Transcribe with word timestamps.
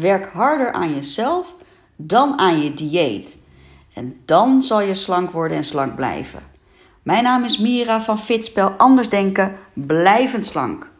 Werk 0.00 0.32
harder 0.32 0.72
aan 0.72 0.94
jezelf 0.94 1.54
dan 1.96 2.38
aan 2.38 2.62
je 2.62 2.74
dieet. 2.74 3.38
En 3.92 4.20
dan 4.24 4.62
zal 4.62 4.80
je 4.80 4.94
slank 4.94 5.30
worden 5.30 5.56
en 5.56 5.64
slank 5.64 5.94
blijven. 5.94 6.42
Mijn 7.02 7.22
naam 7.22 7.44
is 7.44 7.58
Mira 7.58 8.00
van 8.00 8.18
Fitspel 8.18 8.70
Anders 8.70 9.08
Denken, 9.08 9.58
blijvend 9.72 10.46
slank. 10.46 10.90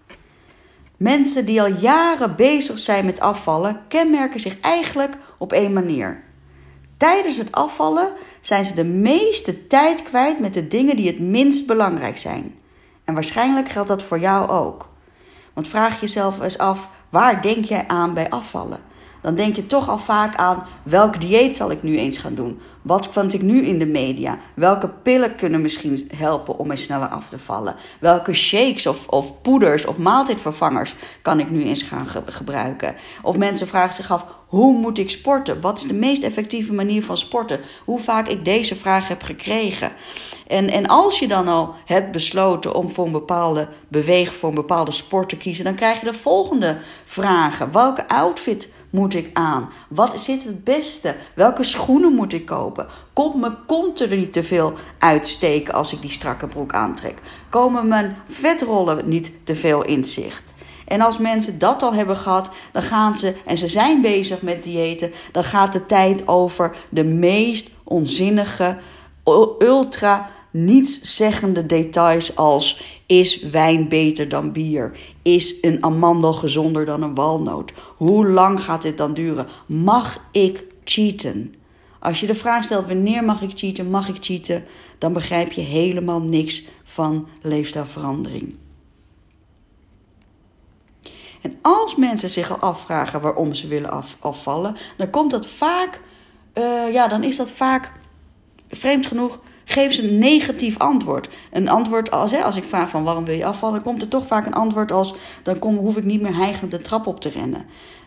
Mensen 0.97 1.47
die 1.47 1.63
al 1.63 1.69
jaren 1.69 2.37
bezig 2.37 2.79
zijn 2.79 3.05
met 3.05 3.21
afvallen, 3.21 3.81
kenmerken 3.89 4.41
zich 4.41 4.61
eigenlijk 4.61 5.17
op 5.39 5.53
één 5.53 5.73
manier. 5.73 6.23
Tijdens 6.97 7.37
het 7.37 7.53
afvallen 7.53 8.13
zijn 8.41 8.65
ze 8.65 8.75
de 8.75 8.85
meeste 8.85 9.67
tijd 9.67 10.03
kwijt 10.03 10.41
met 10.41 10.55
de 10.55 10.69
dingen 10.69 10.97
die 10.97 11.07
het 11.07 11.21
minst 11.21 11.67
belangrijk 11.67 12.17
zijn. 12.17 12.59
En 13.05 13.15
waarschijnlijk 13.15 13.69
geldt 13.69 13.89
dat 13.89 14.03
voor 14.03 14.19
jou 14.19 14.49
ook. 14.49 14.89
Want 15.55 15.69
vraag 15.69 16.01
jezelf 16.01 16.41
eens 16.41 16.59
af, 16.59 16.89
waar 17.15 17.43
denk 17.43 17.65
jij 17.65 17.85
aan 17.87 18.15
bij 18.15 18.31
afvallen? 18.31 18.79
Dan 19.21 19.35
denk 19.35 19.57
je 19.57 19.67
toch 19.67 19.89
al 19.89 19.99
vaak 19.99 20.37
aan 20.37 20.63
welk 20.83 21.21
dieet 21.21 21.57
zal 21.57 21.71
ik 21.71 21.83
nu 21.83 21.97
eens 21.97 22.19
gaan 22.19 22.35
doen? 22.35 22.61
Wat 22.85 23.09
vind 23.11 23.33
ik 23.33 23.43
nu 23.43 23.63
in 23.63 23.79
de 23.79 23.87
media? 23.87 24.39
Welke 24.55 24.89
pillen 24.89 25.35
kunnen 25.35 25.61
misschien 25.61 26.11
helpen 26.17 26.59
om 26.59 26.67
mij 26.67 26.77
sneller 26.77 27.09
af 27.09 27.29
te 27.29 27.39
vallen? 27.39 27.75
Welke 28.01 28.35
shakes 28.35 28.87
of, 28.87 29.09
of 29.09 29.41
poeders 29.41 29.87
of 29.87 29.99
maaltijdvervangers 29.99 30.95
kan 31.23 31.41
ik 31.41 31.51
nu 31.51 31.63
eens 31.63 31.83
gaan 31.83 32.07
gebruiken? 32.27 32.95
Of 33.23 33.37
mensen 33.37 33.67
vragen 33.67 33.95
zich 33.95 34.11
af: 34.11 34.27
hoe 34.55 34.79
moet 34.79 34.99
ik 34.99 35.11
sporten? 35.11 35.61
Wat 35.61 35.79
is 35.79 35.87
de 35.87 35.95
meest 35.95 36.23
effectieve 36.23 36.73
manier 36.73 37.05
van 37.05 37.17
sporten? 37.17 37.61
Hoe 37.85 38.01
vaak 38.01 38.29
ik 38.29 38.45
deze 38.45 38.77
vraag 38.77 39.09
heb 39.09 39.23
gekregen. 39.23 39.93
En, 40.47 40.71
en 40.71 40.87
als 40.87 41.19
je 41.19 41.29
dan 41.29 41.49
al 41.49 41.75
hebt 41.85 42.13
besloten 42.13 42.75
om 42.75 42.91
voor 42.91 43.07
een 43.07 43.13
bepaalde 43.13 43.69
beweging, 43.89 44.37
voor 44.37 44.49
een 44.49 44.55
bepaalde 44.55 44.91
sport 44.91 45.29
te 45.29 45.37
kiezen, 45.37 45.65
dan 45.65 45.75
krijg 45.75 46.01
je 46.01 46.07
de 46.07 46.15
volgende 46.15 46.79
vragen. 47.05 47.73
Welke 47.73 48.09
outfit 48.09 48.73
moet 48.91 49.15
ik 49.15 49.31
aan? 49.33 49.71
Wat 49.89 50.21
zit 50.21 50.45
het 50.45 50.65
beste? 50.65 51.15
Welke 51.35 51.65
schoenen 51.65 52.13
moet 52.13 52.33
ik 52.33 52.47
kopen? 52.47 52.74
Komt 53.13 53.41
mijn 53.41 53.57
kont 53.67 54.01
er 54.01 54.17
niet 54.17 54.33
te 54.33 54.43
veel 54.43 54.73
uitsteken 54.99 55.75
als 55.75 55.93
ik 55.93 56.03
die 56.03 56.11
strakke 56.11 56.47
broek 56.47 56.73
aantrek? 56.73 57.19
Komen 57.49 57.89
mijn 57.89 58.17
vetrollen 58.29 59.09
niet 59.09 59.33
te 59.45 59.55
veel 59.55 59.85
in 59.85 60.05
zicht? 60.05 60.55
En 60.87 61.01
als 61.01 61.19
mensen 61.19 61.59
dat 61.59 61.83
al 61.83 61.95
hebben 61.95 62.17
gehad, 62.17 62.51
dan 62.73 62.83
gaan 62.83 63.15
ze, 63.15 63.35
en 63.45 63.59
ze 63.59 63.69
zijn 63.69 64.01
bezig 64.01 64.43
met 64.43 64.65
diëten, 64.65 65.13
dan 65.33 65.45
gaat 65.45 65.73
de 65.73 65.87
tijd 65.87 66.29
over 66.29 66.77
de 66.89 67.05
meest 67.05 67.71
onzinnige, 67.85 68.79
ultra 69.59 70.31
nietszeggende 70.51 71.67
details 71.67 72.37
als 72.37 72.83
is 73.07 73.43
wijn 73.43 73.89
beter 73.89 74.29
dan 74.29 74.53
bier? 74.53 74.99
Is 75.23 75.55
een 75.61 75.85
amandel 75.85 76.33
gezonder 76.33 76.85
dan 76.85 77.03
een 77.03 77.15
walnoot? 77.15 77.73
Hoe 77.97 78.29
lang 78.29 78.63
gaat 78.63 78.83
dit 78.83 78.99
dan 78.99 79.15
duren? 79.15 79.47
Mag 79.67 80.19
ik 80.33 80.65
cheaten? 80.85 81.55
Als 82.05 82.21
je 82.21 82.27
de 82.27 82.35
vraag 82.35 82.65
stelt 82.65 82.87
wanneer 82.87 83.25
mag 83.25 83.43
ik 83.43 83.51
cheaten, 83.55 83.91
mag 83.91 84.09
ik 84.09 84.17
cheaten, 84.21 84.65
dan 84.99 85.13
begrijp 85.13 85.53
je 85.53 85.61
helemaal 85.61 86.23
niks 86.23 86.65
van 86.83 87.29
leefstijlverandering. 87.43 88.57
En 91.43 91.59
als 91.63 91.97
mensen 91.97 92.31
zich 92.31 92.51
al 92.51 92.57
afvragen 92.57 93.21
waarom 93.21 93.55
ze 93.55 93.67
willen 93.67 93.91
af, 93.91 94.17
afvallen, 94.21 94.77
dan 94.97 95.11
komt 95.11 95.31
dat 95.31 95.47
vaak, 95.47 96.01
uh, 96.55 96.93
ja, 96.93 97.09
dan 97.09 97.23
is 97.23 97.37
dat 97.37 97.51
vaak, 97.51 97.93
vreemd 98.69 99.07
genoeg, 99.07 99.41
geven 99.65 99.95
ze 99.95 100.09
een 100.09 100.19
negatief 100.19 100.79
antwoord. 100.79 101.29
Een 101.53 101.69
antwoord 101.69 102.11
als, 102.11 102.31
hè, 102.31 102.43
als 102.43 102.57
ik 102.57 102.65
vraag 102.65 102.91
van 102.91 103.05
waarom 103.05 103.25
wil 103.25 103.37
je 103.37 103.45
afvallen, 103.45 103.83
komt 103.83 104.03
er 104.03 104.09
toch 104.09 104.27
vaak 104.27 104.47
een 104.47 104.55
antwoord 104.55 104.93
als, 104.93 105.15
dan 105.43 105.59
kom, 105.59 105.77
hoef 105.77 105.97
ik 105.97 106.05
niet 106.05 106.21
meer 106.21 106.37
hijgend 106.37 106.71
de 106.71 106.81
trap 106.81 107.07
op 107.07 107.21
te 107.21 107.29
rennen. 107.29 107.65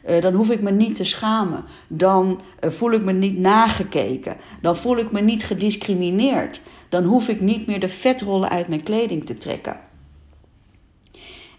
Uh, 0.10 0.22
dan 0.22 0.34
hoef 0.34 0.50
ik 0.50 0.62
me 0.62 0.72
niet 0.72 0.96
te 0.96 1.04
schamen. 1.04 1.66
Dan 1.88 2.40
uh, 2.66 2.72
voel 2.72 2.92
ik 2.92 3.04
me 3.04 3.12
niet 3.12 3.38
nagekeken. 3.38 4.38
Dan 4.62 4.76
voel 4.76 4.98
ik 4.98 5.12
me 5.12 5.22
niet 5.22 5.44
gediscrimineerd. 5.44 6.62
Dan 6.90 7.04
hoef 7.04 7.28
ik 7.28 7.42
niet 7.42 7.68
meer 7.68 7.80
de 7.80 7.90
vetrollen 7.90 8.50
uit 8.50 8.68
mijn 8.68 8.84
kleding 8.84 9.26
te 9.26 9.38
trekken. 9.38 9.80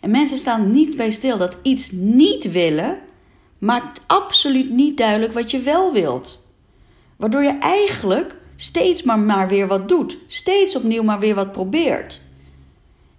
En 0.01 0.11
mensen 0.11 0.39
staan 0.39 0.73
niet 0.73 0.97
bij 0.97 1.11
stil 1.11 1.39
dat 1.39 1.59
iets 1.63 1.91
niet 1.91 2.53
willen 2.53 2.99
maakt 3.59 4.01
absoluut 4.07 4.71
niet 4.71 4.97
duidelijk 4.97 5.33
wat 5.33 5.51
je 5.51 5.61
wel 5.61 5.93
wilt. 5.93 6.47
Waardoor 7.17 7.43
je 7.43 7.59
eigenlijk 7.59 8.37
steeds 8.61 9.03
maar, 9.03 9.19
maar 9.19 9.49
weer 9.49 9.67
wat 9.67 9.89
doet. 9.89 10.19
Steeds 10.27 10.77
opnieuw 10.77 11.03
maar 11.03 11.19
weer 11.19 11.35
wat 11.35 11.53
probeert. 11.53 12.21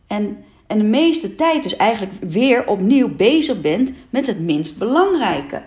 En, 0.08 0.44
en 0.68 0.78
de 0.78 0.84
meeste 0.84 1.36
tijd 1.36 1.64
dus 1.64 1.76
eigenlijk 1.76 2.14
weer 2.22 2.68
opnieuw 2.68 3.16
bezig 3.16 3.62
bent 3.62 3.94
met 4.10 4.28
het 4.28 4.40
minst 4.40 4.78
belangrijke. 4.78 5.64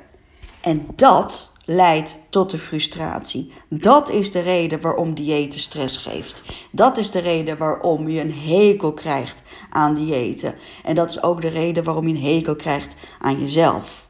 En 0.60 0.86
dat 0.96 1.50
leidt 1.64 2.18
tot 2.30 2.50
de 2.50 2.58
frustratie. 2.58 3.52
Dat 3.68 4.10
is 4.10 4.30
de 4.30 4.40
reden 4.40 4.80
waarom 4.80 5.14
diëten 5.14 5.60
stress 5.60 5.96
geeft. 5.96 6.42
Dat 6.70 6.96
is 6.96 7.10
de 7.10 7.18
reden 7.18 7.58
waarom 7.58 8.08
je 8.08 8.20
een 8.20 8.34
hekel 8.34 8.92
krijgt 8.92 9.42
aan 9.70 9.94
diëten. 9.94 10.54
En 10.84 10.94
dat 10.94 11.10
is 11.10 11.22
ook 11.22 11.40
de 11.40 11.48
reden 11.48 11.84
waarom 11.84 12.08
je 12.08 12.14
een 12.14 12.34
hekel 12.34 12.56
krijgt 12.56 12.94
aan 13.18 13.40
jezelf. 13.40 14.08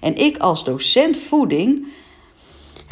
En 0.00 0.16
ik 0.16 0.36
als 0.36 0.64
docent 0.64 1.16
voeding 1.16 1.86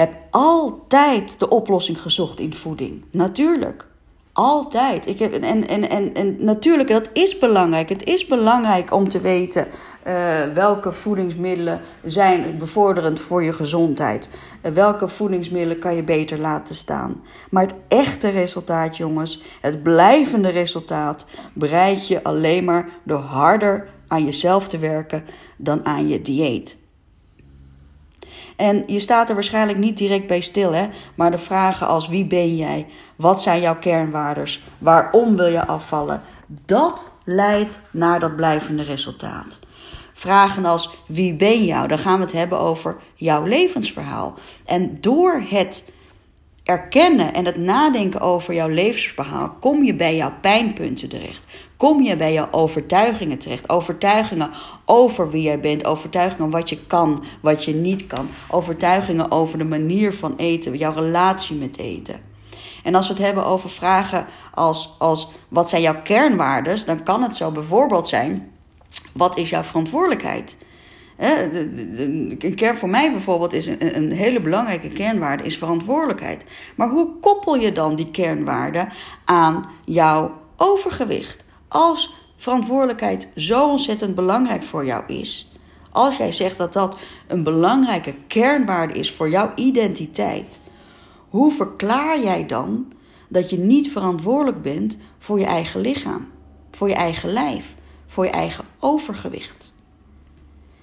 heb 0.01 0.17
altijd 0.31 1.39
de 1.39 1.49
oplossing 1.49 2.03
gezocht 2.03 2.41
in 2.41 2.55
voeding. 2.55 3.05
Natuurlijk. 3.11 3.89
Altijd. 4.33 5.07
Ik 5.07 5.19
heb, 5.19 5.33
en, 5.33 5.69
en, 5.69 5.91
en, 5.91 6.15
en 6.15 6.45
natuurlijk, 6.45 6.89
dat 6.89 7.11
is 7.13 7.39
belangrijk. 7.39 7.89
Het 7.89 8.05
is 8.05 8.27
belangrijk 8.27 8.93
om 8.93 9.09
te 9.09 9.21
weten 9.21 9.67
uh, 10.07 10.43
welke 10.55 10.93
voedingsmiddelen 10.93 11.81
zijn 12.05 12.59
bevorderend 12.59 13.21
voor 13.21 13.43
je 13.43 13.53
gezondheid. 13.53 14.29
Uh, 14.63 14.73
welke 14.73 15.09
voedingsmiddelen 15.09 15.79
kan 15.79 15.95
je 15.95 16.03
beter 16.03 16.39
laten 16.39 16.75
staan. 16.75 17.23
Maar 17.51 17.63
het 17.63 17.75
echte 17.89 18.29
resultaat, 18.29 18.97
jongens, 18.97 19.43
het 19.61 19.83
blijvende 19.83 20.49
resultaat, 20.49 21.27
bereid 21.53 22.09
je 22.09 22.23
alleen 22.23 22.65
maar 22.65 22.89
door 23.05 23.19
harder 23.19 23.89
aan 24.09 24.25
jezelf 24.25 24.69
te 24.69 24.79
werken 24.79 25.25
dan 25.57 25.87
aan 25.87 26.09
je 26.09 26.23
dieet. 26.23 26.80
En 28.61 28.83
je 28.87 29.01
staat 29.01 29.29
er 29.29 29.35
waarschijnlijk 29.35 29.79
niet 29.79 29.99
direct 29.99 30.27
bij 30.27 30.41
stil, 30.41 30.73
hè? 30.73 30.89
maar 31.15 31.31
de 31.31 31.39
vragen 31.39 31.87
als 31.87 32.09
wie 32.09 32.25
ben 32.25 32.57
jij? 32.57 32.87
Wat 33.17 33.43
zijn 33.43 33.61
jouw 33.61 33.77
kernwaardes? 33.77 34.63
Waarom 34.79 35.37
wil 35.37 35.47
je 35.47 35.67
afvallen? 35.67 36.23
Dat 36.47 37.11
leidt 37.25 37.81
naar 37.91 38.21
dat 38.21 38.37
blijvende 38.37 38.83
resultaat. 38.83 39.59
Vragen 40.13 40.65
als 40.65 40.91
wie 41.07 41.35
ben 41.35 41.65
jou? 41.65 41.89
Dan 41.89 41.99
gaan 41.99 42.19
we 42.19 42.25
het 42.25 42.33
hebben 42.33 42.59
over 42.59 42.97
jouw 43.15 43.45
levensverhaal. 43.45 44.35
En 44.65 44.97
door 45.01 45.43
het 45.49 45.85
erkennen 46.71 47.35
en 47.35 47.45
het 47.45 47.57
nadenken 47.57 48.21
over 48.21 48.55
jouw 48.55 48.69
levensverhaal 48.69 49.57
kom 49.61 49.85
je 49.85 49.95
bij 49.95 50.17
jouw 50.17 50.33
pijnpunten 50.41 51.09
terecht. 51.09 51.45
Kom 51.77 52.03
je 52.03 52.17
bij 52.17 52.33
jouw 52.33 52.49
overtuigingen 52.51 53.39
terecht. 53.39 53.69
Overtuigingen 53.69 54.51
over 54.85 55.31
wie 55.31 55.43
jij 55.43 55.61
bent. 55.61 55.85
Overtuigingen 55.85 56.51
wat 56.51 56.69
je 56.69 56.87
kan, 56.87 57.25
wat 57.41 57.65
je 57.65 57.75
niet 57.75 58.07
kan. 58.07 58.29
Overtuigingen 58.49 59.31
over 59.31 59.59
de 59.59 59.65
manier 59.65 60.15
van 60.15 60.35
eten, 60.37 60.77
jouw 60.77 60.93
relatie 60.93 61.57
met 61.57 61.79
eten. 61.79 62.21
En 62.83 62.95
als 62.95 63.07
we 63.07 63.13
het 63.13 63.23
hebben 63.23 63.47
over 63.47 63.71
vragen 63.71 64.27
als, 64.55 64.95
als 64.99 65.31
wat 65.49 65.69
zijn 65.69 65.83
jouw 65.83 66.03
kernwaarden, 66.03 66.87
dan 66.87 67.03
kan 67.03 67.23
het 67.23 67.37
zo 67.37 67.51
bijvoorbeeld 67.51 68.09
zijn: 68.09 68.53
wat 69.13 69.37
is 69.37 69.51
jouw 69.51 69.63
verantwoordelijkheid? 69.63 70.57
Een 71.21 72.55
kern 72.57 72.77
voor 72.77 72.89
mij 72.89 73.13
bijvoorbeeld 73.13 73.53
is 73.53 73.67
een, 73.67 74.13
hele 74.13 74.41
belangrijke 74.41 74.89
kernwaarde 74.89 75.43
is 75.43 75.59
verantwoordelijkheid. 75.59 76.45
Maar 76.75 76.89
hoe 76.89 77.19
koppel 77.21 77.55
je 77.55 77.73
dan 77.73 77.95
die 77.95 78.11
kernwaarde 78.11 78.89
aan 79.25 79.71
jouw 79.85 80.41
overgewicht? 80.57 81.45
Als 81.69 82.15
verantwoordelijkheid 82.37 83.29
zo 83.37 83.69
ontzettend 83.71 84.15
belangrijk 84.15 84.63
voor 84.63 84.85
jou 84.85 85.03
is, 85.07 85.53
als 85.91 86.17
jij 86.17 86.33
zegt 86.33 86.57
dat 86.57 86.73
dat 86.73 86.97
een 87.27 87.43
belangrijke 87.43 88.15
kernwaarde 88.27 88.95
is 88.95 89.13
voor 89.13 89.31
jouw 89.31 89.53
identiteit, 89.55 90.61
hoe 91.29 91.53
verklaar 91.53 92.21
jij 92.23 92.47
dan 92.47 92.93
dat 93.29 93.51
je 93.51 93.59
niet 93.59 93.93
verantwoordelijk 93.93 94.63
bent 94.63 94.99
voor 95.19 95.39
je 95.39 95.47
eigen 95.47 95.81
lichaam, 95.81 96.29
voor 96.71 96.89
je 96.89 96.95
eigen 96.95 97.33
lijf, 97.33 97.75
voor 98.07 98.25
je 98.25 98.31
eigen 98.31 98.65
overgewicht? 98.79 99.73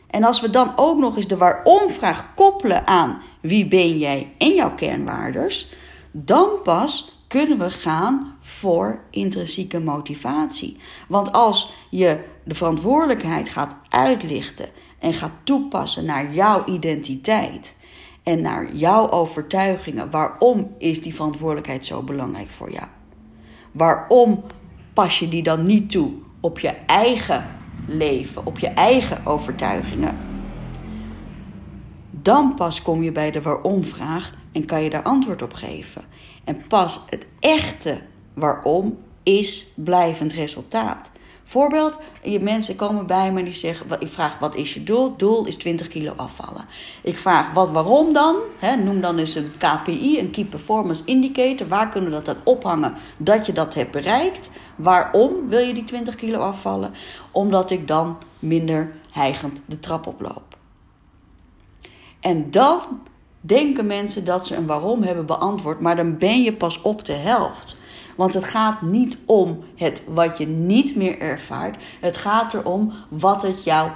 En 0.07 0.23
als 0.23 0.41
we 0.41 0.49
dan 0.49 0.73
ook 0.75 0.97
nog 0.97 1.15
eens 1.15 1.27
de 1.27 1.37
waarom-vraag 1.37 2.33
koppelen 2.35 2.87
aan 2.87 3.21
wie 3.41 3.67
ben 3.67 3.97
jij 3.97 4.33
en 4.37 4.53
jouw 4.53 4.73
kernwaardes, 4.75 5.71
dan 6.11 6.49
pas 6.63 7.21
kunnen 7.27 7.57
we 7.57 7.69
gaan 7.69 8.35
voor 8.39 8.99
intrinsieke 9.11 9.79
motivatie. 9.79 10.77
Want 11.07 11.31
als 11.31 11.73
je 11.89 12.19
de 12.43 12.55
verantwoordelijkheid 12.55 13.49
gaat 13.49 13.75
uitlichten 13.89 14.69
en 14.99 15.13
gaat 15.13 15.31
toepassen 15.43 16.05
naar 16.05 16.33
jouw 16.33 16.65
identiteit 16.65 17.75
en 18.23 18.41
naar 18.41 18.75
jouw 18.75 19.09
overtuigingen, 19.09 20.11
waarom 20.11 20.75
is 20.77 21.01
die 21.01 21.15
verantwoordelijkheid 21.15 21.85
zo 21.85 22.01
belangrijk 22.01 22.49
voor 22.49 22.71
jou? 22.71 22.87
Waarom 23.71 24.43
pas 24.93 25.19
je 25.19 25.27
die 25.27 25.43
dan 25.43 25.65
niet 25.65 25.91
toe 25.91 26.11
op 26.39 26.59
je 26.59 26.73
eigen 26.85 27.56
leven, 27.87 28.45
op 28.45 28.59
je 28.59 28.67
eigen 28.67 29.25
overtuigingen? 29.25 30.27
dan 32.27 32.53
pas 32.55 32.81
kom 32.81 33.03
je 33.03 33.11
bij 33.11 33.31
de 33.31 33.41
waarom-vraag 33.41 34.33
en 34.51 34.65
kan 34.65 34.83
je 34.83 34.89
daar 34.89 35.03
antwoord 35.03 35.41
op 35.41 35.53
geven. 35.53 36.03
En 36.43 36.67
pas 36.67 37.01
het 37.09 37.27
echte 37.39 37.97
waarom 38.33 38.97
is 39.23 39.67
blijvend 39.75 40.33
resultaat. 40.33 41.11
Voorbeeld, 41.49 41.97
je 42.23 42.39
mensen 42.39 42.75
komen 42.75 43.05
bij 43.05 43.31
me 43.31 43.39
en 43.39 43.45
die 43.45 43.53
zeggen, 43.53 43.85
ik 43.99 44.07
vraag 44.07 44.39
wat 44.39 44.55
is 44.55 44.73
je 44.73 44.83
doel? 44.83 45.15
Doel 45.17 45.45
is 45.45 45.55
20 45.55 45.87
kilo 45.87 46.13
afvallen. 46.15 46.65
Ik 47.03 47.17
vraag 47.17 47.53
wat 47.53 47.69
waarom 47.69 48.13
dan? 48.13 48.35
noem 48.83 49.01
dan 49.01 49.17
eens 49.17 49.35
een 49.35 49.51
KPI, 49.57 50.19
een 50.19 50.31
Key 50.31 50.43
Performance 50.43 51.01
Indicator. 51.05 51.67
Waar 51.67 51.89
kunnen 51.89 52.09
we 52.09 52.15
dat 52.15 52.25
dan 52.25 52.35
ophangen 52.43 52.93
dat 53.17 53.45
je 53.45 53.51
dat 53.51 53.73
hebt 53.73 53.91
bereikt? 53.91 54.51
Waarom 54.75 55.49
wil 55.49 55.59
je 55.59 55.73
die 55.73 55.83
20 55.83 56.15
kilo 56.15 56.39
afvallen? 56.39 56.93
Omdat 57.31 57.71
ik 57.71 57.87
dan 57.87 58.17
minder 58.39 58.95
hijgend 59.11 59.61
de 59.65 59.79
trap 59.79 60.07
oploop. 60.07 60.57
En 62.19 62.51
dan 62.51 62.79
denken 63.41 63.85
mensen 63.85 64.25
dat 64.25 64.47
ze 64.47 64.55
een 64.55 64.65
waarom 64.65 65.03
hebben 65.03 65.25
beantwoord, 65.25 65.79
maar 65.79 65.95
dan 65.95 66.17
ben 66.17 66.41
je 66.41 66.53
pas 66.53 66.81
op 66.81 67.05
de 67.05 67.13
helft. 67.13 67.77
Want 68.17 68.33
het 68.33 68.43
gaat 68.43 68.81
niet 68.81 69.17
om 69.25 69.59
het 69.75 70.01
wat 70.13 70.37
je 70.37 70.47
niet 70.47 70.95
meer 70.95 71.19
ervaart. 71.19 71.83
Het 71.99 72.17
gaat 72.17 72.53
erom 72.53 72.93
wat 73.09 73.41
het 73.41 73.63
jou 73.63 73.89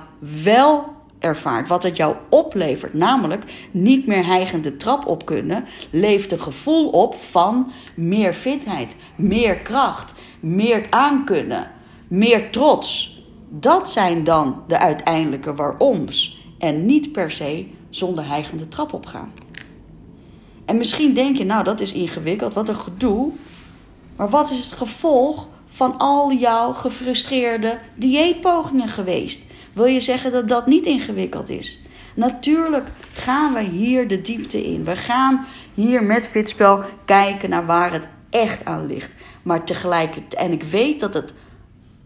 wel 0.44 1.00
ervaart. 1.19 1.68
Wat 1.68 1.83
het 1.83 1.97
jou 1.97 2.15
oplevert. 2.29 2.94
Namelijk 2.94 3.44
niet 3.71 4.07
meer 4.07 4.25
hijgend 4.25 4.63
de 4.63 4.77
trap 4.77 5.07
op 5.07 5.25
kunnen. 5.25 5.65
Leeft 5.89 6.31
een 6.31 6.41
gevoel 6.41 6.89
op 6.89 7.15
van 7.15 7.71
meer 7.95 8.33
fitheid, 8.33 8.95
meer 9.15 9.56
kracht, 9.56 10.13
meer 10.39 10.85
aankunnen, 10.89 11.71
meer 12.07 12.51
trots. 12.51 13.19
Dat 13.50 13.89
zijn 13.89 14.23
dan 14.23 14.63
de 14.68 14.79
uiteindelijke 14.79 15.56
waaroms. 15.56 16.45
En 16.57 16.85
niet 16.85 17.12
per 17.12 17.31
se 17.31 17.68
zonder 17.89 18.27
hijgende 18.27 18.68
trap 18.68 18.94
opgaan. 18.94 19.31
En 20.65 20.77
misschien 20.77 21.13
denk 21.13 21.38
je, 21.38 21.45
nou 21.45 21.63
dat 21.63 21.79
is 21.79 21.94
ingewikkeld, 21.94 22.53
wat 22.53 22.69
een 22.69 22.75
gedoe. 22.75 23.31
Maar 24.21 24.29
wat 24.29 24.51
is 24.51 24.65
het 24.65 24.73
gevolg 24.73 25.47
van 25.65 25.97
al 25.97 26.33
jouw 26.33 26.73
gefrustreerde 26.73 27.79
dieetpogingen 27.95 28.88
geweest? 28.88 29.41
Wil 29.73 29.85
je 29.85 30.01
zeggen 30.01 30.31
dat 30.31 30.50
dat 30.50 30.68
niet 30.68 30.85
ingewikkeld 30.85 31.50
is? 31.50 31.79
Natuurlijk 32.15 32.88
gaan 33.13 33.53
we 33.53 33.62
hier 33.62 34.07
de 34.07 34.21
diepte 34.21 34.63
in. 34.65 34.83
We 34.83 34.95
gaan 34.95 35.45
hier 35.73 36.03
met 36.03 36.27
Fitspel 36.27 36.83
kijken 37.06 37.50
naar 37.50 37.65
waar 37.65 37.94
het 37.94 38.07
echt 38.29 38.65
aan 38.65 38.85
ligt. 38.85 39.12
Maar 39.44 39.63
tegelijkertijd, 39.63 40.33
en 40.33 40.51
ik 40.51 40.63
weet 40.63 41.00
dat 41.00 41.13
het 41.13 41.33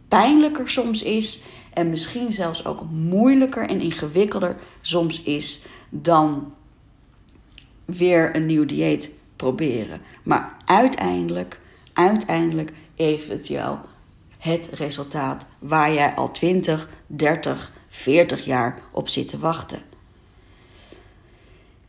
pijnlijker 0.07 0.69
soms 0.69 1.03
is 1.03 1.41
en 1.73 1.89
misschien 1.89 2.31
zelfs 2.31 2.65
ook 2.65 2.83
moeilijker 2.91 3.69
en 3.69 3.81
ingewikkelder 3.81 4.57
soms 4.81 5.21
is 5.23 5.65
dan 5.89 6.53
weer 7.85 8.35
een 8.35 8.45
nieuw 8.45 8.65
dieet 8.65 9.11
proberen. 9.35 10.01
Maar 10.23 10.57
uiteindelijk 10.65 11.63
uiteindelijk 11.95 12.71
het 12.95 13.47
jou 13.47 13.77
het 14.37 14.69
resultaat 14.73 15.45
waar 15.59 15.93
jij 15.93 16.13
al 16.15 16.31
20, 16.31 16.89
30, 17.07 17.71
40 17.89 18.45
jaar 18.45 18.79
op 18.91 19.09
zit 19.09 19.27
te 19.27 19.39
wachten. 19.39 19.79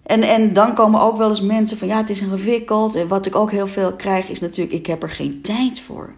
En, 0.02 0.22
en 0.22 0.52
dan 0.52 0.74
komen 0.74 1.00
ook 1.00 1.16
wel 1.16 1.28
eens 1.28 1.42
mensen 1.42 1.78
van 1.78 1.88
ja, 1.88 1.96
het 1.96 2.10
is 2.10 2.20
ingewikkeld. 2.20 2.94
En 2.94 3.08
wat 3.08 3.26
ik 3.26 3.34
ook 3.34 3.50
heel 3.50 3.66
veel 3.66 3.96
krijg 3.96 4.28
is 4.28 4.40
natuurlijk, 4.40 4.76
ik 4.76 4.86
heb 4.86 5.02
er 5.02 5.10
geen 5.10 5.42
tijd 5.42 5.80
voor. 5.80 6.14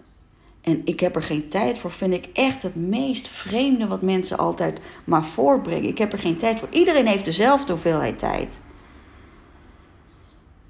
En 0.61 0.81
ik 0.85 1.01
heb 1.01 1.17
er 1.17 1.23
geen 1.23 1.49
tijd 1.49 1.79
voor, 1.79 1.91
vind 1.91 2.15
ik 2.15 2.29
echt 2.33 2.63
het 2.63 2.75
meest 2.75 3.29
vreemde 3.29 3.87
wat 3.87 4.03
mensen 4.03 4.39
altijd 4.39 4.81
maar 5.05 5.25
voorbrengen. 5.25 5.89
Ik 5.89 5.99
heb 5.99 6.13
er 6.13 6.19
geen 6.19 6.37
tijd 6.37 6.59
voor. 6.59 6.69
Iedereen 6.71 7.07
heeft 7.07 7.25
dezelfde 7.25 7.73
hoeveelheid 7.73 8.19
tijd. 8.19 8.61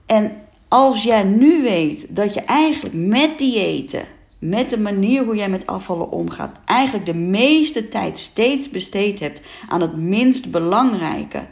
En 0.06 0.47
als 0.68 1.02
jij 1.02 1.22
nu 1.22 1.62
weet 1.62 2.16
dat 2.16 2.34
je 2.34 2.40
eigenlijk 2.40 2.94
met 2.94 3.38
diëten, 3.38 4.04
met 4.38 4.70
de 4.70 4.78
manier 4.78 5.24
hoe 5.24 5.36
jij 5.36 5.48
met 5.48 5.66
afvallen 5.66 6.10
omgaat, 6.10 6.60
eigenlijk 6.64 7.06
de 7.06 7.14
meeste 7.14 7.88
tijd 7.88 8.18
steeds 8.18 8.70
besteed 8.70 9.20
hebt 9.20 9.40
aan 9.68 9.80
het 9.80 9.96
minst 9.96 10.50
belangrijke. 10.50 11.46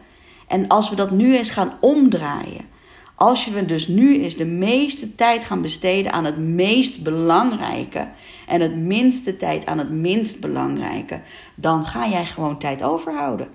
En 0.47 0.69
als 0.69 0.91
we 0.91 0.97
dat 0.97 1.11
nu 1.11 1.37
eens 1.37 1.51
gaan 1.51 1.77
omdraaien, 1.81 2.75
als 3.15 3.47
we 3.47 3.67
dus 3.67 3.89
nu 3.89 4.23
eens 4.23 4.37
de 4.37 4.45
meeste 4.45 5.15
tijd 5.15 5.45
gaan 5.45 5.61
besteden 5.61 6.13
aan 6.13 6.25
het 6.25 6.39
meest 6.39 7.03
belangrijke 7.03 8.09
en 8.47 8.61
het 8.61 8.77
minste 8.77 9.37
tijd 9.37 9.67
aan 9.67 9.79
het 9.79 9.91
minst 9.91 10.41
belangrijke, 10.41 11.21
dan 11.55 11.85
ga 11.85 12.09
jij 12.09 12.27
gewoon 12.27 12.59
tijd 12.59 12.83
overhouden. 12.83 13.49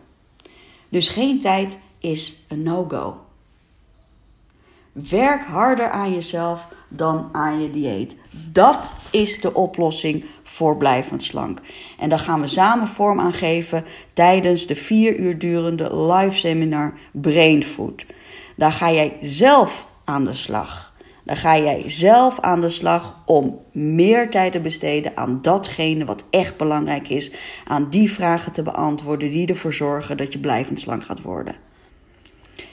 Dus 0.90 1.08
geen 1.08 1.40
tijd 1.40 1.78
is 2.00 2.46
een 2.48 2.64
no-go. 2.64 3.16
Werk 4.92 5.44
harder 5.44 5.90
aan 5.90 6.14
jezelf 6.14 6.68
dan 6.88 7.30
aan 7.32 7.62
je 7.62 7.70
dieet. 7.70 8.16
Dat 8.52 8.92
is 9.12 9.42
de 9.42 9.54
oplossing 9.54 10.26
voor 10.44 10.78
blijvend 10.78 11.24
slank. 11.24 11.60
En 12.00 12.10
daar 12.10 12.20
gaan 12.20 12.42
we 12.42 12.48
samen 12.48 12.88
vorm 12.88 13.20
aan 13.20 13.34
geven 13.34 13.86
tijdens 14.14 14.68
de 14.68 14.76
vier 14.76 15.18
uur 15.18 15.40
durende 15.40 15.96
live 15.96 16.38
seminar 16.38 16.94
Brain 17.12 17.64
Food. 17.64 18.06
Daar 18.56 18.72
ga 18.72 18.92
jij 18.92 19.18
zelf 19.22 19.88
aan 20.04 20.26
de 20.26 20.34
slag. 20.34 20.94
Daar 21.24 21.38
ga 21.38 21.58
jij 21.58 21.84
zelf 21.88 22.40
aan 22.40 22.62
de 22.62 22.70
slag 22.70 23.18
om 23.26 23.60
meer 23.72 24.30
tijd 24.30 24.52
te 24.52 24.60
besteden 24.60 25.18
aan 25.18 25.42
datgene 25.42 26.06
wat 26.06 26.24
echt 26.30 26.58
belangrijk 26.58 27.10
is. 27.10 27.32
Aan 27.66 27.90
die 27.90 28.12
vragen 28.12 28.52
te 28.52 28.64
beantwoorden 28.64 29.30
die 29.30 29.48
ervoor 29.48 29.74
zorgen 29.74 30.18
dat 30.18 30.34
je 30.34 30.40
blijvend 30.40 30.80
slank 30.80 31.04
gaat 31.04 31.22
worden. 31.22 31.56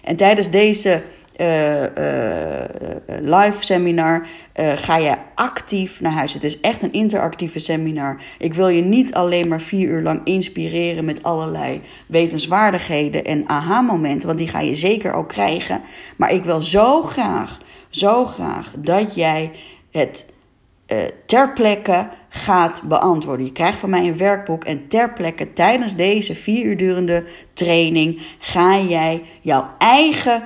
En 0.03 0.17
tijdens 0.17 0.50
deze 0.50 1.03
uh, 1.40 1.82
live 3.20 3.56
seminar 3.64 4.26
ga 4.55 4.96
je 4.96 5.14
actief 5.35 6.00
naar 6.00 6.12
huis. 6.12 6.32
Het 6.32 6.44
is 6.44 6.61
echt 6.61 6.82
een 6.82 6.93
interactieve 6.93 7.58
seminar. 7.58 8.20
Ik 8.38 8.55
wil 8.55 8.69
je 8.69 8.82
niet 8.82 9.14
alleen 9.14 9.49
maar 9.49 9.61
vier 9.61 9.88
uur 9.88 10.02
lang 10.02 10.20
inspireren 10.25 11.05
met 11.05 11.23
allerlei 11.23 11.81
wetenswaardigheden 12.06 13.25
en 13.25 13.49
aha-momenten, 13.49 14.26
want 14.26 14.38
die 14.38 14.49
ga 14.49 14.61
je 14.61 14.75
zeker 14.75 15.12
ook 15.12 15.29
krijgen. 15.29 15.81
Maar 16.17 16.32
ik 16.32 16.44
wil 16.44 16.61
zo 16.61 17.02
graag, 17.02 17.61
zo 17.88 18.25
graag 18.25 18.73
dat 18.79 19.14
jij 19.14 19.50
het 19.91 20.26
ter 21.26 21.52
plekke 21.52 22.08
gaat 22.29 22.82
beantwoorden. 22.82 23.46
Je 23.46 23.52
krijgt 23.52 23.79
van 23.79 23.91
mij 23.91 24.06
een 24.06 24.17
werkboek 24.17 24.64
en 24.64 24.88
ter 24.88 25.12
plekke 25.12 25.52
tijdens 25.52 25.96
deze 25.96 26.34
vier 26.34 26.64
uur 26.64 26.76
durende 26.76 27.25
training 27.52 28.23
ga 28.38 28.79
jij 28.79 29.23
jouw 29.41 29.69
eigen 29.79 30.43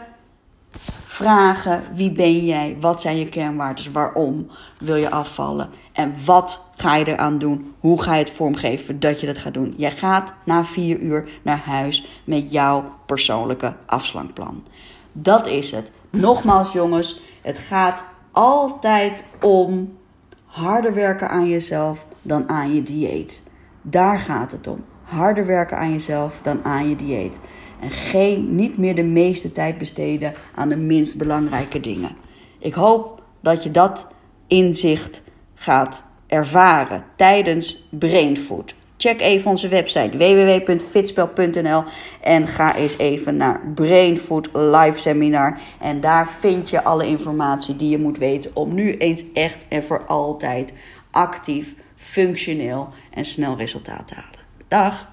vragen: 1.13 1.83
wie 1.95 2.13
ben 2.13 2.45
jij? 2.45 2.77
Wat 2.81 3.01
zijn 3.01 3.19
je 3.19 3.29
kernwaarden? 3.29 3.93
Waarom 3.93 4.51
wil 4.81 4.95
je 4.95 5.11
afvallen? 5.11 5.71
En 5.93 6.15
wat 6.25 6.65
ga 6.77 6.97
je 6.97 7.05
eraan 7.05 7.39
doen? 7.39 7.75
Hoe 7.81 8.03
ga 8.03 8.15
je 8.15 8.25
het 8.25 8.31
vormgeven 8.31 9.01
dat 9.01 9.21
je 9.21 9.27
dat 9.27 9.39
gaat 9.39 9.55
doen? 9.55 9.75
Jij 9.77 9.91
gaat 9.91 10.33
na 10.45 10.65
vier 10.65 10.99
uur 10.99 11.29
naar 11.43 11.63
huis 11.65 12.07
met 12.25 12.53
jouw 12.53 12.85
persoonlijke 13.07 13.75
afslankplan. 13.87 14.65
Dat 15.13 15.47
is 15.47 15.71
het. 15.71 15.91
Nogmaals, 16.11 16.73
jongens, 16.73 17.21
het 17.43 17.59
gaat 17.59 18.05
altijd 18.33 19.25
om 19.41 19.99
harder 20.47 20.95
werken 20.95 21.31
aan 21.31 21.49
jezelf 21.49 22.07
dan 22.23 22.49
aan 22.49 22.75
je 22.75 22.83
dieet. 22.83 23.43
Daar 23.83 24.19
gaat 24.19 24.51
het 24.53 24.67
om. 24.67 24.85
Harder 25.13 25.47
werken 25.47 25.77
aan 25.77 25.93
jezelf 25.93 26.41
dan 26.43 26.65
aan 26.65 26.89
je 26.89 26.97
dieet. 26.97 27.41
En 27.81 27.91
geen, 27.91 28.55
niet 28.55 28.79
meer 28.79 28.95
de 28.95 29.05
meeste 29.05 29.53
tijd 29.53 29.79
besteden 29.79 30.35
aan 30.55 30.69
de 30.69 30.77
minst 30.77 31.17
belangrijke 31.17 31.81
dingen. 31.81 32.17
Ik 32.59 32.75
hoop 32.75 33.23
dat 33.41 33.63
je 33.63 33.71
dat 33.71 34.07
inzicht 34.47 35.23
gaat 35.55 36.05
ervaren 36.27 37.05
tijdens 37.17 37.89
Brainfood. 37.91 38.75
Check 38.97 39.21
even 39.21 39.51
onze 39.51 39.69
website 39.69 40.17
www.fitspel.nl 40.17 41.85
en 42.21 42.47
ga 42.47 42.77
eens 42.77 42.99
even 42.99 43.37
naar 43.37 43.61
Brainfood 43.75 44.49
Live 44.53 44.99
Seminar. 44.99 45.61
En 45.81 46.01
daar 46.01 46.29
vind 46.29 46.71
je 46.71 46.85
alle 46.85 47.07
informatie 47.07 47.77
die 47.77 47.91
je 47.91 47.99
moet 47.99 48.19
weten 48.19 48.51
om 48.55 48.75
nu 48.75 48.97
eens 48.97 49.25
echt 49.33 49.67
en 49.69 49.83
voor 49.83 50.05
altijd 50.07 50.73
actief, 51.11 51.75
functioneel 51.97 52.89
en 53.11 53.25
snel 53.25 53.57
resultaat 53.57 54.07
te 54.07 54.15
halen. 54.15 54.42
Dach. 54.73 55.12